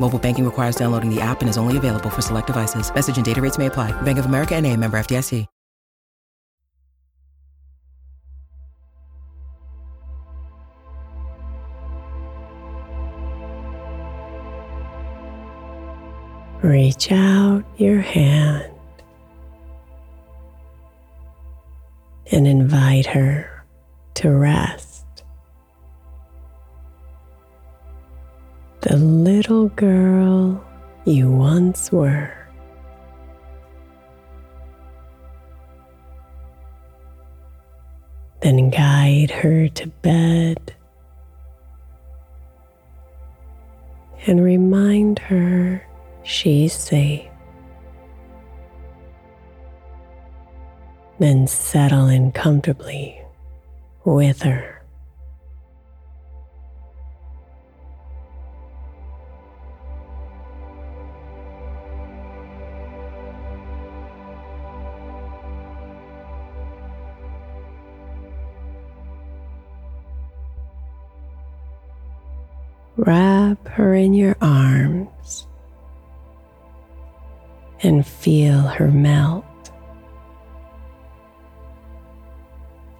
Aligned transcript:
Mobile 0.00 0.18
banking 0.18 0.44
requires 0.44 0.74
downloading 0.74 1.14
the 1.14 1.20
app 1.20 1.42
and 1.42 1.48
is 1.48 1.56
only 1.56 1.76
available 1.76 2.10
for 2.10 2.22
select 2.22 2.48
devices. 2.48 2.92
Message 2.92 3.16
and 3.16 3.24
data 3.24 3.40
rates 3.40 3.58
may 3.58 3.66
apply. 3.66 3.92
Bank 4.02 4.18
of 4.18 4.26
America 4.26 4.56
N.A. 4.56 4.76
member 4.76 4.98
FDIC. 4.98 5.46
Reach 16.62 17.10
out 17.10 17.64
your 17.78 18.00
hand 18.00 18.70
and 22.30 22.46
invite 22.46 23.06
her 23.06 23.64
to 24.14 24.30
rest. 24.30 24.89
The 28.90 28.96
little 28.96 29.68
girl 29.68 30.64
you 31.04 31.30
once 31.30 31.92
were. 31.92 32.32
Then 38.42 38.70
guide 38.70 39.30
her 39.30 39.68
to 39.68 39.86
bed 39.86 40.74
and 44.26 44.42
remind 44.42 45.20
her 45.20 45.86
she's 46.24 46.72
safe. 46.72 47.30
Then 51.20 51.46
settle 51.46 52.08
in 52.08 52.32
comfortably 52.32 53.22
with 54.04 54.42
her. 54.42 54.79
Wrap 73.06 73.66
her 73.66 73.94
in 73.94 74.12
your 74.12 74.36
arms 74.42 75.46
and 77.82 78.06
feel 78.06 78.60
her 78.60 78.88
melt. 78.88 79.46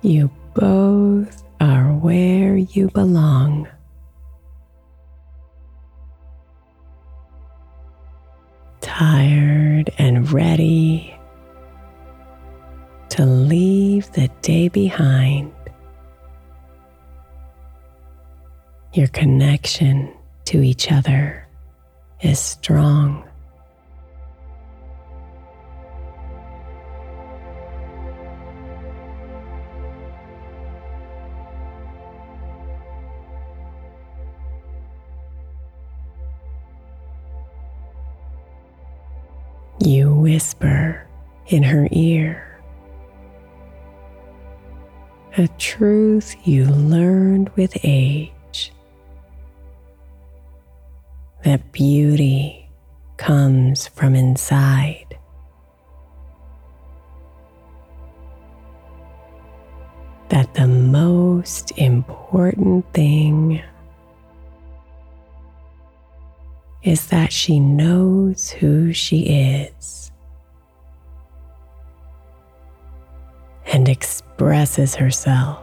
You 0.00 0.30
both 0.54 1.44
are 1.60 1.92
where 1.92 2.56
you 2.56 2.88
belong. 2.88 3.68
Tired 8.80 9.90
and 9.98 10.32
ready 10.32 11.14
to 13.10 13.26
leave 13.26 14.10
the 14.12 14.30
day 14.40 14.68
behind. 14.68 15.52
Your 18.92 19.06
connection 19.06 20.12
to 20.46 20.62
each 20.62 20.90
other 20.90 21.46
is 22.22 22.40
strong. 22.40 23.22
You 39.78 40.12
whisper 40.12 41.06
in 41.46 41.62
her 41.62 41.86
ear 41.92 42.46
a 45.36 45.46
truth 45.58 46.34
you 46.44 46.64
learned 46.66 47.50
with 47.50 47.76
age 47.84 48.32
that 51.44 51.72
beauty 51.72 52.68
comes 53.16 53.86
from 53.88 54.14
inside. 54.14 55.06
That 60.28 60.54
the 60.54 60.66
most 60.66 61.72
important 61.76 62.92
thing 62.94 63.62
is 66.82 67.06
that 67.08 67.32
she 67.32 67.60
knows 67.60 68.50
who 68.50 68.92
she 68.92 69.20
is 69.22 70.10
and 73.66 73.88
expresses 73.88 74.94
herself 74.94 75.62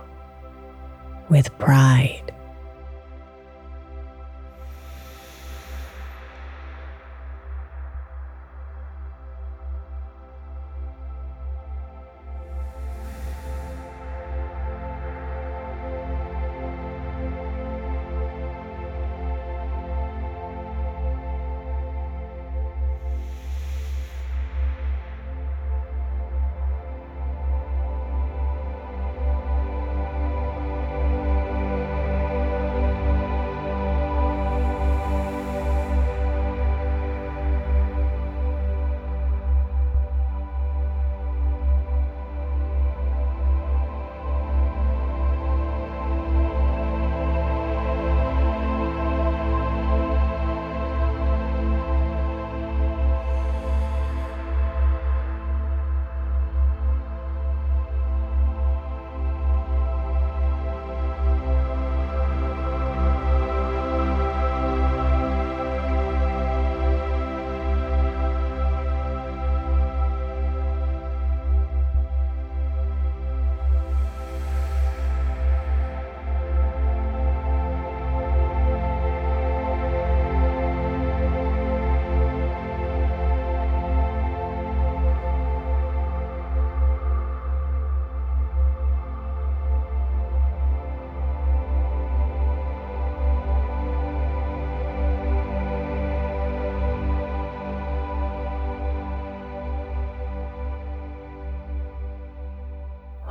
with 1.29 1.57
pride. 1.57 2.33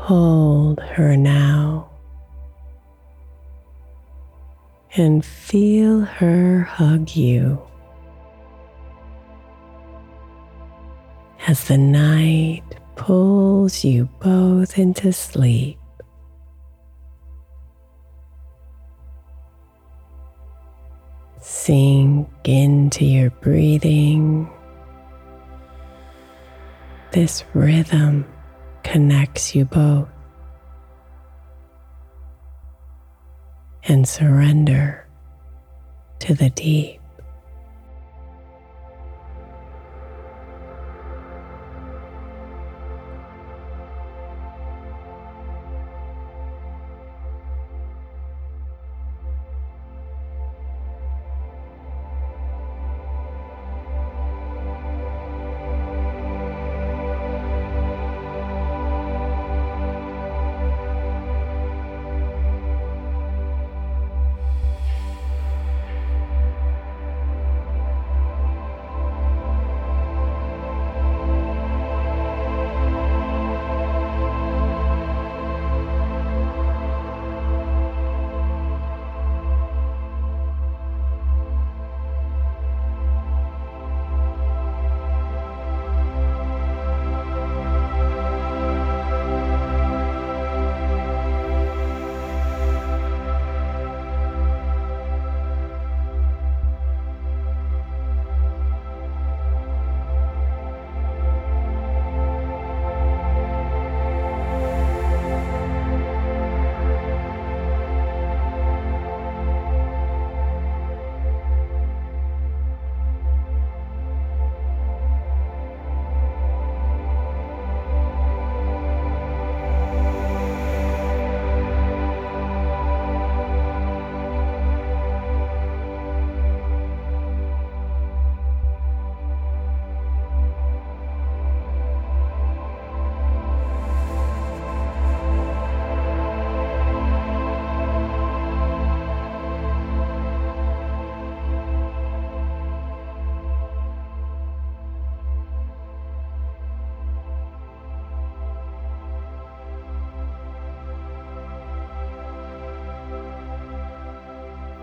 Hold 0.07 0.79
her 0.79 1.17
now 1.17 1.91
and 4.95 5.25
feel 5.25 6.03
her 6.03 6.61
hug 6.61 7.17
you 7.17 7.61
as 11.49 11.65
the 11.67 11.77
night 11.77 12.63
pulls 12.95 13.83
you 13.83 14.09
both 14.21 14.79
into 14.79 15.13
sleep. 15.13 15.77
Sink 21.41 22.29
into 22.45 23.05
your 23.05 23.31
breathing. 23.31 24.49
This 27.11 27.43
rhythm 27.55 28.25
connects 28.87 29.55
you 29.55 29.65
both. 29.65 30.09
And 33.83 34.09
surrender 34.09 35.07
to 36.21 36.35
the 36.35 36.51
deep. 36.51 37.01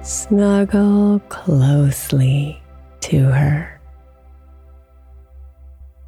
Snuggle 0.03 1.21
closely 1.29 2.61
to 2.99 3.19
her. 3.23 3.79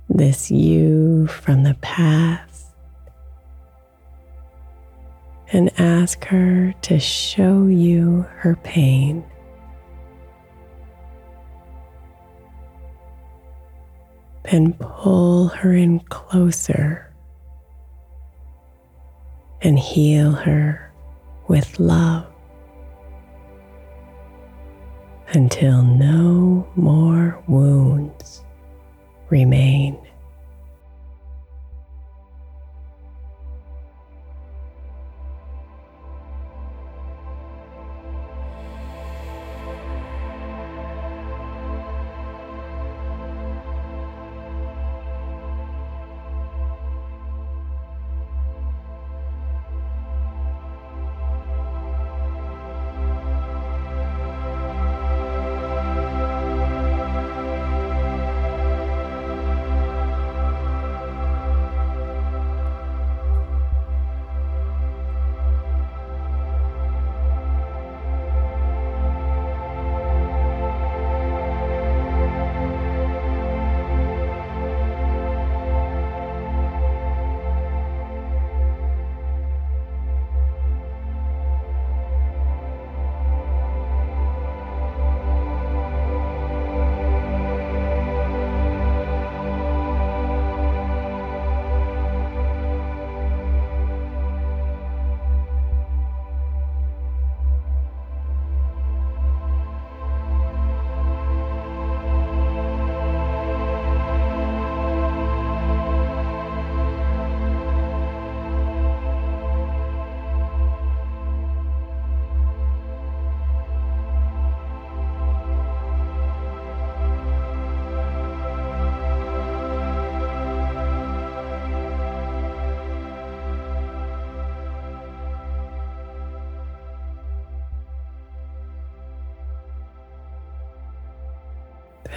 This 0.09 0.51
you 0.51 1.27
from 1.27 1.63
the 1.63 1.75
past. 1.75 2.73
And 5.53 5.71
ask 5.79 6.25
her 6.25 6.73
to 6.81 6.99
show 6.99 7.67
you 7.67 8.25
her 8.39 8.57
pain. 8.63 9.23
Then 14.43 14.73
pull 14.73 15.47
her 15.47 15.71
in 15.71 16.01
closer 16.01 17.13
and 19.61 19.79
heal 19.79 20.33
her 20.33 20.91
with 21.47 21.79
love 21.79 22.34
until 25.29 25.81
no 25.81 26.67
more 26.75 27.41
wounds 27.47 28.43
remain. 29.29 30.04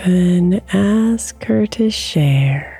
Then 0.04 0.62
ask 0.72 1.42
her 1.44 1.66
to 1.66 1.90
share 1.90 2.74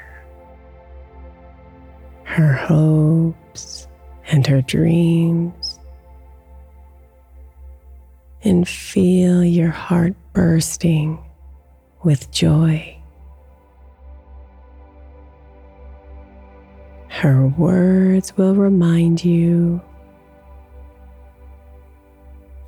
her 2.23 2.53
hopes 2.53 3.89
and 4.29 4.47
her 4.47 4.63
dreams. 4.63 5.81
And 8.45 8.69
feel 8.69 9.43
your 9.43 9.71
heart 9.71 10.15
bursting 10.33 11.19
with 12.05 12.31
joy. 12.31 12.97
Her 17.09 17.49
words 17.49 18.37
will 18.37 18.55
remind 18.55 19.25
you 19.25 19.81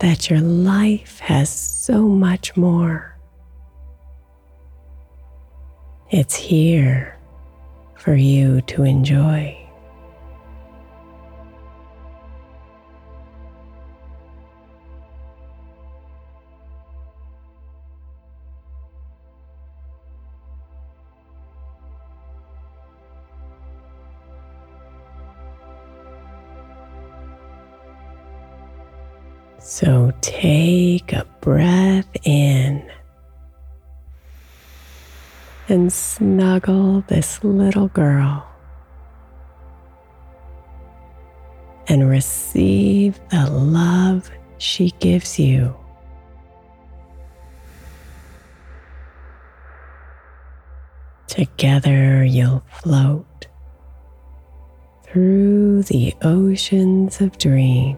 that 0.00 0.28
your 0.28 0.40
life 0.40 1.20
has 1.20 1.48
so 1.48 2.08
much 2.08 2.56
more. 2.56 3.16
It's 6.12 6.34
here 6.34 7.16
for 7.94 8.16
you 8.16 8.62
to 8.62 8.82
enjoy. 8.82 9.56
So 29.60 30.12
take 30.22 31.12
a 31.12 31.24
breath 31.40 32.08
in 32.24 32.89
and 35.70 35.92
snuggle 35.92 37.02
this 37.08 37.42
little 37.44 37.88
girl 37.88 38.46
and 41.88 42.08
receive 42.08 43.20
the 43.30 43.48
love 43.50 44.30
she 44.58 44.90
gives 45.00 45.38
you. 45.38 45.74
Together 51.26 52.24
you'll 52.24 52.62
float 52.82 53.46
through 55.04 55.82
the 55.84 56.14
oceans 56.22 57.20
of 57.20 57.38
dreams. 57.38 57.96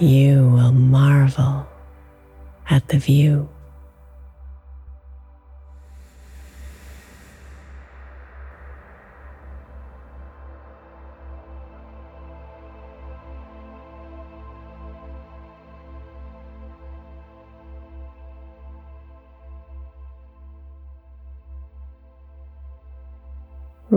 you 0.00 0.48
will 0.48 0.72
marvel 0.72 1.66
at 2.70 2.88
the 2.88 2.98
view. 2.98 3.48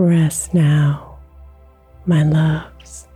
Rest 0.04 0.52
now, 0.52 1.16
my 2.04 2.24
loves. 2.24 3.08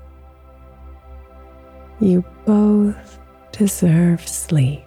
You 2.01 2.25
both 2.47 3.19
deserve 3.53 4.27
sleep 4.27 4.87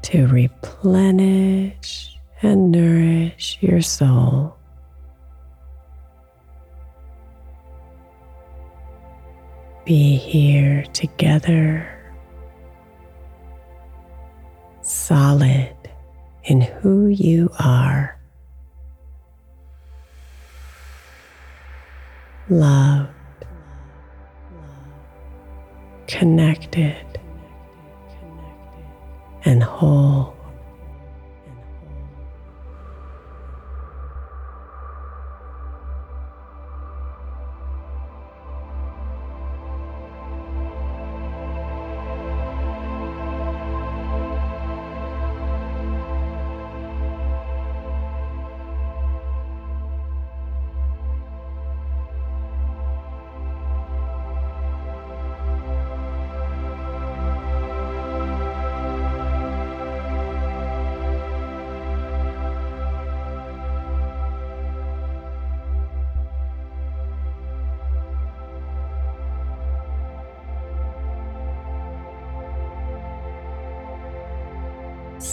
to 0.00 0.26
replenish 0.28 2.16
and 2.40 2.72
nourish 2.72 3.58
your 3.60 3.82
soul. 3.82 4.56
Be 9.84 10.16
here 10.16 10.86
together, 10.94 11.86
solid 14.80 15.76
in 16.44 16.62
who 16.62 17.08
you 17.08 17.50
are. 17.60 18.17
Love 22.50 23.08
connected 26.06 27.20
and 29.44 29.62
whole. 29.62 30.37